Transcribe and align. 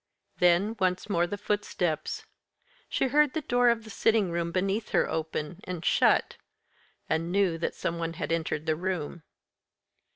Then 0.39 0.75
once 0.79 1.11
more 1.11 1.27
the 1.27 1.37
footsteps 1.37 2.25
she 2.89 3.09
heard 3.09 3.33
the 3.33 3.41
door 3.43 3.69
of 3.69 3.83
the 3.83 3.91
sitting 3.91 4.31
room 4.31 4.51
beneath 4.51 4.89
her 4.89 5.07
open, 5.07 5.59
and 5.63 5.85
shut, 5.85 6.37
and 7.07 7.31
knew 7.31 7.59
that 7.59 7.75
some 7.75 7.99
one 7.99 8.13
had 8.13 8.31
entered 8.31 8.65
the 8.65 8.75
room. 8.75 9.21